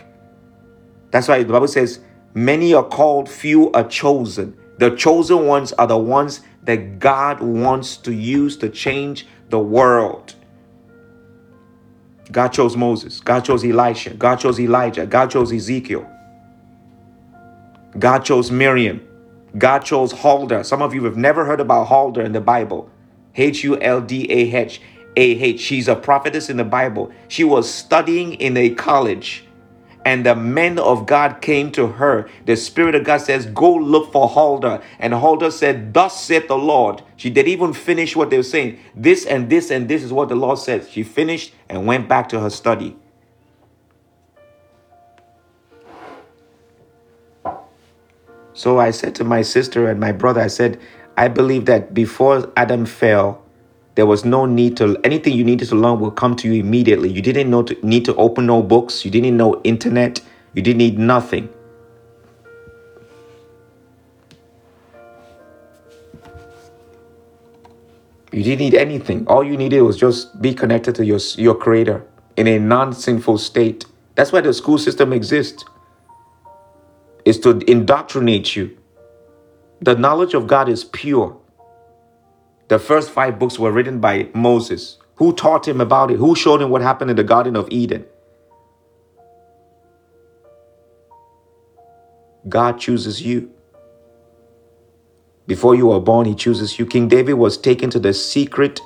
[1.11, 2.01] That's why the Bible says,
[2.35, 4.57] Many are called, few are chosen.
[4.79, 10.35] The chosen ones are the ones that God wants to use to change the world.
[12.33, 13.21] God chose Moses.
[13.21, 14.11] God chose Elisha.
[14.15, 15.07] God chose Elijah.
[15.07, 16.09] God chose Ezekiel.
[17.99, 19.07] God chose Miriam.
[19.57, 20.65] God chose Huldah.
[20.65, 22.91] Some of you have never heard about Huldah in the Bible.
[23.37, 24.81] H U L D A H
[25.17, 25.61] A H.
[25.61, 27.13] She's a prophetess in the Bible.
[27.29, 29.45] She was studying in a college
[30.05, 32.29] and the men of God came to her.
[32.45, 34.83] The Spirit of God says, Go look for Huldah.
[34.99, 37.03] And Huldah said, Thus saith the Lord.
[37.17, 38.79] She didn't even finish what they were saying.
[38.95, 40.91] This and this and this is what the Lord says.
[40.91, 42.97] She finished and went back to her study.
[48.53, 50.81] So I said to my sister and my brother, I said,
[51.17, 53.44] I believe that before Adam fell,
[53.95, 57.11] there was no need to anything you needed to learn will come to you immediately.
[57.11, 59.05] You didn't know to, need to open no books.
[59.05, 60.21] You didn't know internet.
[60.55, 61.49] You didn't need nothing.
[68.33, 69.29] You didn't need anything.
[69.29, 72.05] All you needed was just be connected to your, your creator
[72.37, 73.85] in a non-sinful state.
[74.17, 75.65] That's why the school system exists.
[77.25, 78.77] Is to indoctrinate you.
[79.81, 81.37] The knowledge of God is pure.
[82.69, 84.99] The first five books were written by Moses.
[85.17, 86.17] Who taught him about it?
[86.17, 88.07] Who showed him what happened in the Garden of Eden?
[92.49, 93.51] God chooses you.
[95.47, 96.87] Before you were born, He chooses you.
[96.87, 98.81] King David was taken to the secret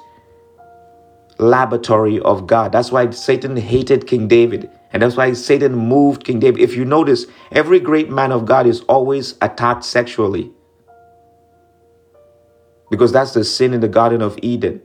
[1.39, 2.73] laboratory of God.
[2.73, 4.69] That's why Satan hated King David.
[4.93, 6.61] And that's why Satan moved King David.
[6.61, 10.53] If you notice, every great man of God is always attacked sexually
[12.91, 14.83] because that's the sin in the Garden of Eden.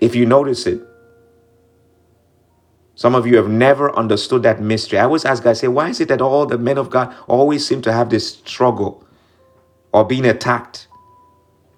[0.00, 0.82] If you notice it,
[2.94, 4.98] some of you have never understood that mystery.
[4.98, 7.66] I always ask guys, say, why is it that all the men of God always
[7.66, 9.04] seem to have this struggle
[9.92, 10.88] or being attacked?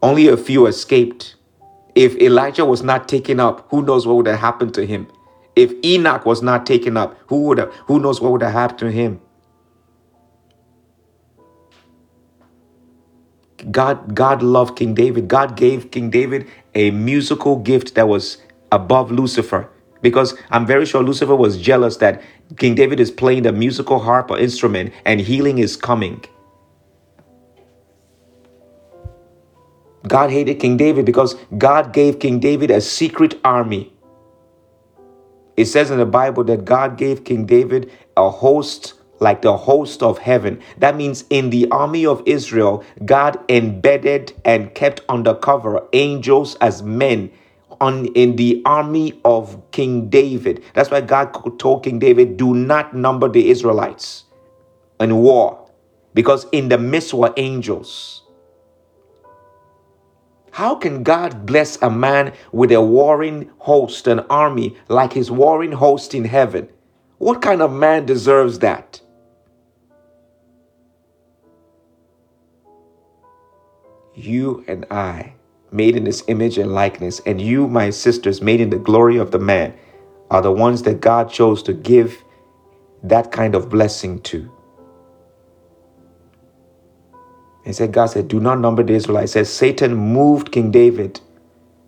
[0.01, 1.35] Only a few escaped.
[1.97, 5.09] If Elijah was not taken up, who knows what would have happened to him?
[5.57, 8.79] If Enoch was not taken up, who would have, who knows what would have happened
[8.79, 9.21] to him?
[13.71, 15.29] God God loved King David.
[15.29, 18.39] God gave King David a musical gift that was
[18.73, 19.69] above Lucifer
[20.03, 22.23] because I'm very sure Lucifer was jealous that
[22.57, 26.25] King David is playing the musical harp or instrument and healing is coming.
[30.07, 33.93] God hated King David because God gave King David a secret army.
[35.57, 40.03] It says in the Bible that God gave King David a host like the host
[40.03, 40.61] of heaven.
[40.79, 47.31] That means in the army of Israel, God embedded and kept undercover angels as men
[47.81, 50.63] on in the army of King David.
[50.75, 54.25] That's why God told King David, "Do not number the Israelites
[54.99, 55.59] in war,
[56.15, 58.23] because in the midst were angels."
[60.51, 65.71] How can God bless a man with a warring host, an army like his warring
[65.71, 66.69] host in heaven?
[67.19, 69.01] What kind of man deserves that?
[74.19, 75.35] You and I,
[75.71, 79.31] made in his image and likeness, and you, my sisters, made in the glory of
[79.31, 79.75] the man,
[80.31, 82.23] are the ones that God chose to give
[83.03, 84.51] that kind of blessing to.
[87.65, 89.33] He said, God said, Do not number the Israelites.
[89.33, 91.21] Says Satan moved King David.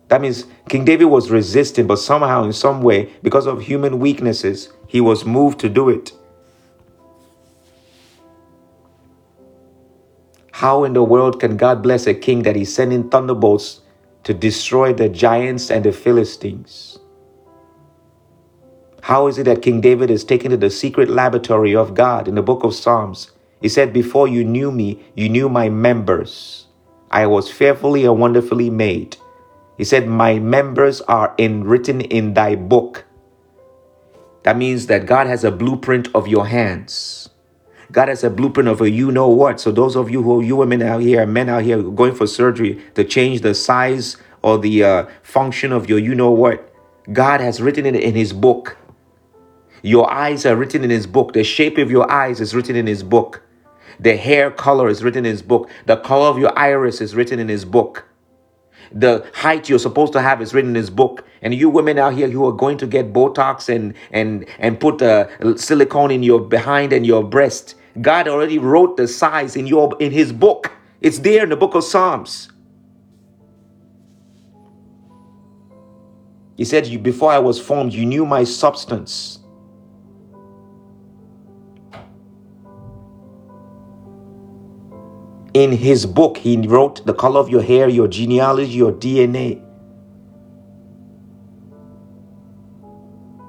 [0.09, 4.71] That means King David was resisting, but somehow, in some way, because of human weaknesses,
[4.87, 6.11] he was moved to do it.
[10.61, 13.81] How in the world can God bless a king that he's sending thunderbolts
[14.25, 16.99] to destroy the giants and the Philistines?
[19.01, 22.35] How is it that King David is taken to the secret laboratory of God in
[22.35, 23.31] the book of Psalms?
[23.59, 26.67] He said, Before you knew me, you knew my members.
[27.09, 29.17] I was fearfully and wonderfully made.
[29.79, 33.05] He said, My members are in, written in thy book.
[34.43, 37.30] That means that God has a blueprint of your hands.
[37.91, 39.59] God has a blueprint of a you know what.
[39.59, 42.81] So those of you who you women out here, men out here going for surgery
[42.95, 46.73] to change the size or the uh, function of your you know what,
[47.11, 48.77] God has written it in His book.
[49.81, 51.33] Your eyes are written in His book.
[51.33, 53.41] The shape of your eyes is written in His book.
[53.99, 55.69] The hair color is written in His book.
[55.85, 58.05] The color of your iris is written in His book.
[58.91, 61.25] The height you're supposed to have is written in His book.
[61.41, 65.01] And you women out here who are going to get Botox and and and put
[65.01, 65.27] uh,
[65.57, 70.11] silicone in your behind and your breast, God already wrote the size in your in
[70.11, 70.71] his book.
[71.01, 72.49] It's there in the book of Psalms.
[76.55, 79.39] He said, "You before I was formed, you knew my substance."
[85.53, 89.61] In his book, he wrote the color of your hair, your genealogy, your DNA.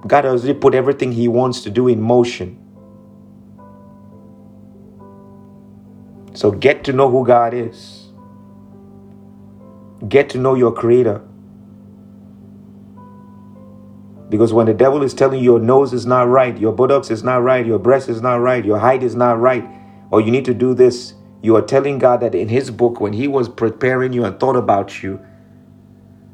[0.07, 2.62] God has already put everything He wants to do in motion.
[6.35, 8.09] So get to know who God is.
[10.09, 11.23] Get to know your Creator.
[14.29, 17.23] Because when the devil is telling you your nose is not right, your buttocks is
[17.23, 19.63] not right, your breast is not right, your height is not right,
[20.11, 23.13] or you need to do this, you are telling God that in His book, when
[23.13, 25.21] He was preparing you and thought about you,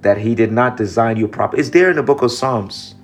[0.02, 1.60] that He did not design you properly.
[1.60, 2.94] It's there in the book of Psalms.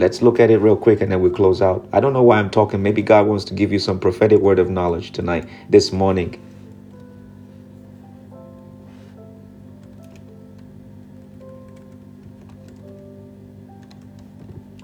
[0.00, 1.86] Let's look at it real quick and then we close out.
[1.92, 2.82] I don't know why I'm talking.
[2.82, 6.40] Maybe God wants to give you some prophetic word of knowledge tonight, this morning.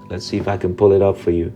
[0.07, 1.51] Let's see if I can pull it up for you.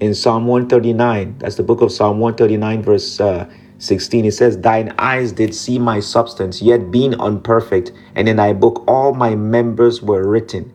[0.00, 3.46] In Psalm 139, that's the book of Psalm 139, verse uh,
[3.82, 8.52] 16, it says, Thine eyes did see my substance, yet being unperfect, and in thy
[8.52, 10.72] book all my members were written,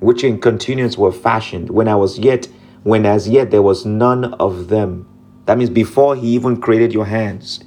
[0.00, 2.46] which in continuance were fashioned, when I was yet,
[2.82, 5.08] when as yet there was none of them.
[5.46, 7.64] That means before he even created your hands.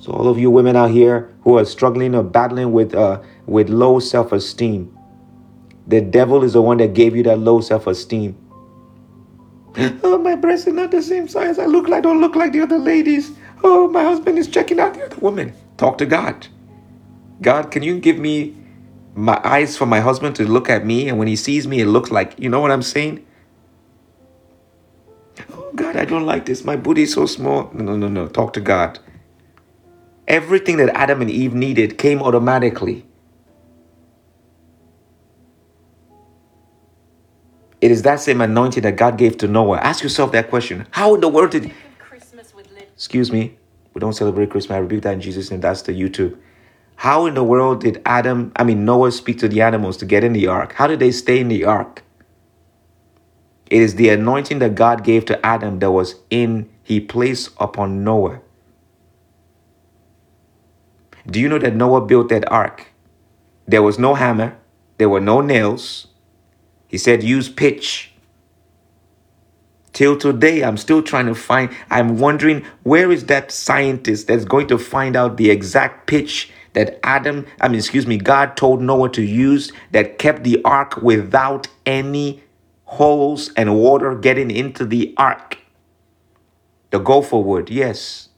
[0.00, 3.68] So all of you women out here who are struggling or battling with uh, with
[3.68, 4.92] low self-esteem,
[5.86, 8.36] the devil is the one that gave you that low self-esteem.
[9.76, 11.58] Oh, my breasts are not the same size.
[11.58, 13.32] I look like don't look like the other ladies.
[13.62, 15.52] Oh, my husband is checking out the other woman.
[15.76, 16.46] Talk to God.
[17.42, 18.56] God, can you give me
[19.14, 21.86] my eyes for my husband to look at me, and when he sees me, it
[21.86, 23.24] looks like you know what I'm saying?
[25.52, 26.64] Oh God, I don't like this.
[26.64, 27.70] My booty is so small.
[27.72, 28.28] No, no, no.
[28.28, 28.98] Talk to God.
[30.28, 33.04] Everything that Adam and Eve needed came automatically.
[37.84, 39.76] It is that same anointing that God gave to Noah.
[39.76, 40.86] Ask yourself that question.
[40.90, 41.70] How in the world did
[42.94, 43.58] Excuse me.
[43.92, 44.74] We don't celebrate Christmas.
[44.74, 45.60] I rebuke that in Jesus' name.
[45.60, 46.38] That's the YouTube.
[46.96, 50.24] How in the world did Adam, I mean Noah speak to the animals to get
[50.24, 50.72] in the ark?
[50.72, 52.02] How did they stay in the ark?
[53.66, 58.02] It is the anointing that God gave to Adam that was in, he placed upon
[58.02, 58.40] Noah.
[61.26, 62.86] Do you know that Noah built that ark?
[63.68, 64.56] There was no hammer,
[64.96, 66.06] there were no nails.
[66.94, 68.12] He said, use pitch.
[69.92, 74.68] Till today, I'm still trying to find, I'm wondering where is that scientist that's going
[74.68, 79.08] to find out the exact pitch that Adam, I mean, excuse me, God told Noah
[79.08, 82.44] to use that kept the ark without any
[82.84, 85.58] holes and water getting into the ark.
[86.90, 88.28] The gopher wood, yes.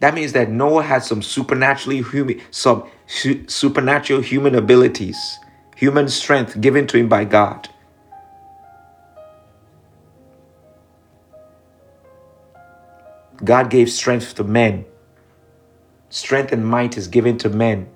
[0.00, 5.38] That means that Noah had some supernaturally human, some su- supernatural human abilities,
[5.76, 7.68] human strength given to him by God.
[13.44, 14.84] God gave strength to men.
[16.10, 17.88] Strength and might is given to men.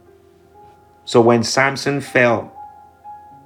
[1.04, 2.52] So when Samson fell,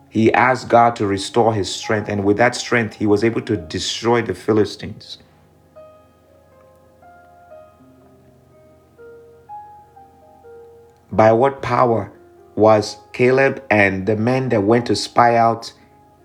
[0.08, 3.56] he asked God to restore his strength, and with that strength, he was able to
[3.56, 5.18] destroy the Philistines.
[11.12, 12.12] By what power
[12.56, 15.72] was Caleb and the men that went to spy out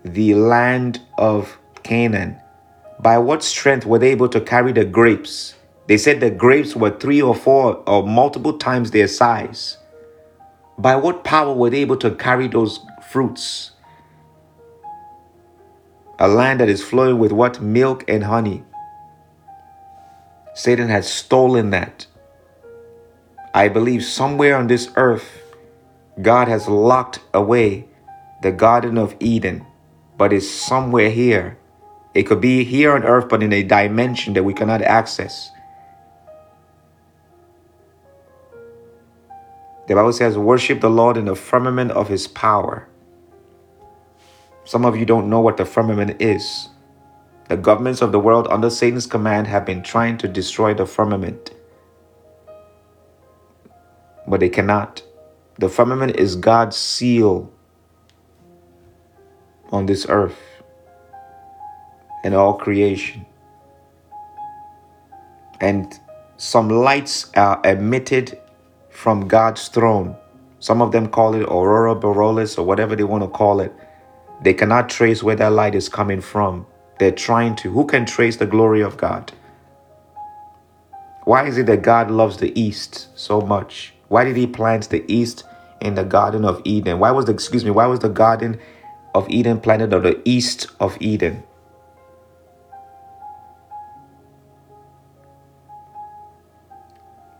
[0.04, 2.40] the land of Canaan?
[2.98, 5.54] By what strength were they able to carry the grapes?
[5.86, 9.78] They said the grapes were three or four or multiple times their size.
[10.78, 12.80] By what power were they able to carry those
[13.10, 13.72] fruits?
[16.18, 17.60] A land that is flowing with what?
[17.60, 18.64] Milk and honey.
[20.54, 22.06] Satan had stolen that.
[23.54, 25.42] I believe somewhere on this earth,
[26.20, 27.86] God has locked away
[28.42, 29.66] the Garden of Eden,
[30.16, 31.58] but it's somewhere here.
[32.14, 35.50] It could be here on earth, but in a dimension that we cannot access.
[39.86, 42.88] The Bible says, Worship the Lord in the firmament of his power.
[44.64, 46.70] Some of you don't know what the firmament is.
[47.48, 51.50] The governments of the world, under Satan's command, have been trying to destroy the firmament
[54.26, 55.02] but they cannot.
[55.58, 57.52] The firmament is God's seal
[59.70, 60.38] on this earth
[62.24, 63.26] and all creation.
[65.60, 65.98] And
[66.36, 68.38] some lights are emitted
[68.90, 70.16] from God's throne.
[70.58, 73.72] Some of them call it aurora borealis or whatever they want to call it.
[74.42, 76.66] They cannot trace where that light is coming from.
[76.98, 77.70] They're trying to.
[77.70, 79.32] Who can trace the glory of God?
[81.24, 83.94] Why is it that God loves the East so much?
[84.12, 85.44] Why did he plant the east
[85.80, 86.98] in the Garden of Eden?
[86.98, 88.60] Why was the, excuse me, why was the garden
[89.14, 91.42] of Eden planted on the east of Eden.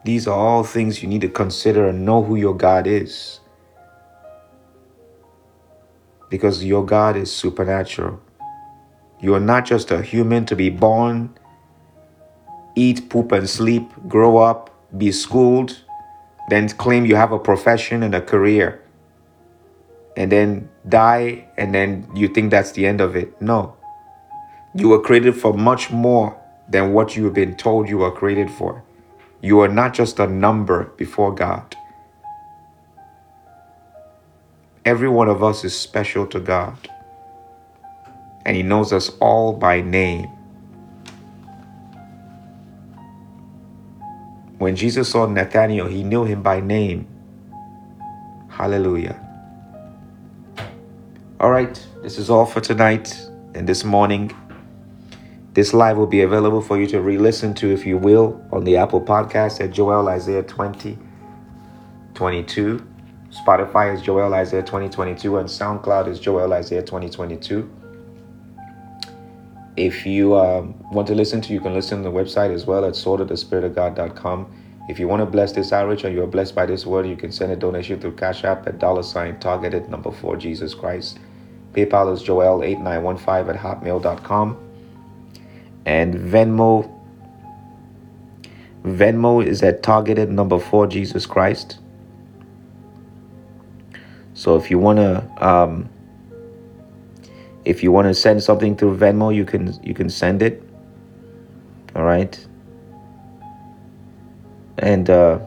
[0.04, 3.40] These are all things you need to consider and know who your God is.
[6.28, 8.20] Because your God is supernatural.
[9.20, 11.38] You are not just a human to be born,
[12.74, 15.84] eat, poop, and sleep, grow up, be schooled,
[16.48, 18.82] then claim you have a profession and a career,
[20.16, 23.40] and then die, and then you think that's the end of it.
[23.40, 23.76] No.
[24.74, 26.38] You were created for much more
[26.68, 28.82] than what you have been told you were created for.
[29.40, 31.76] You are not just a number before God.
[34.84, 36.76] Every one of us is special to God.
[38.44, 40.30] And He knows us all by name.
[44.62, 47.08] When Jesus saw Nathanael, He knew him by name.
[48.48, 49.18] Hallelujah.
[51.40, 54.30] All right, this is all for tonight and this morning.
[55.52, 58.62] This live will be available for you to re listen to, if you will, on
[58.62, 62.86] the Apple Podcast at Joel Isaiah 2022.
[63.44, 67.68] Spotify is Joel Isaiah 2022, and SoundCloud is Joel Isaiah 2022.
[69.76, 72.84] If you um, want to listen to, you can listen to the website as well
[72.84, 74.58] at swordofthespiritofgod.com.
[74.88, 77.16] If you want to bless this outreach or you are blessed by this word, you
[77.16, 81.18] can send a donation through Cash App at dollar sign targeted number four Jesus Christ.
[81.72, 84.58] PayPal is Joel8915 at hotmail.com
[85.86, 86.90] and Venmo.
[88.82, 91.78] Venmo is at targeted number four Jesus Christ.
[94.34, 95.88] So if you wanna um,
[97.64, 100.62] if you want to send something through Venmo, you can you can send it.
[101.94, 102.46] All right.
[104.78, 105.38] And uh,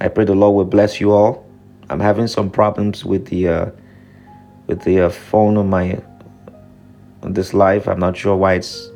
[0.00, 1.44] I pray the Lord will bless you all.
[1.88, 3.70] I'm having some problems with the uh,
[4.66, 6.00] with the uh, phone on my
[7.22, 7.88] on this live.
[7.88, 8.90] I'm not sure why it's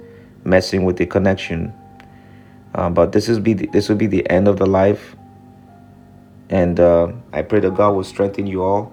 [0.45, 1.73] messing with the connection.
[2.75, 5.17] Uh, but this is be the, this will be the end of the life,
[6.51, 8.93] and uh, I pray that God will strengthen you all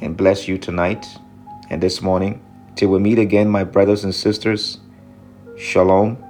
[0.00, 1.06] and bless you tonight
[1.70, 2.42] and this morning.
[2.74, 4.78] Till we meet again, my brothers and sisters.
[5.56, 6.22] Shalom.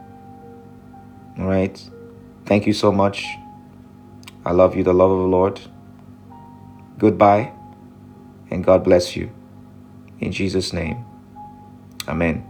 [1.38, 1.90] All right.
[2.44, 3.24] Thank you so much.
[4.44, 5.60] I love you, the love of the Lord.
[6.98, 7.52] Goodbye,
[8.50, 9.30] and God bless you.
[10.20, 11.04] In Jesus' name.
[12.08, 12.46] Amen.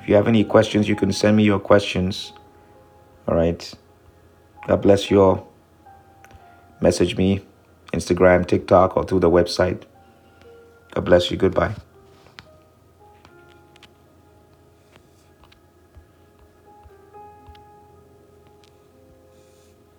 [0.00, 2.32] If you have any questions, you can send me your questions.
[3.30, 3.72] All right.
[4.66, 5.52] God bless you all.
[6.80, 7.40] Message me,
[7.92, 9.84] Instagram, TikTok, or through the website.
[10.90, 11.36] God bless you.
[11.36, 11.76] Goodbye.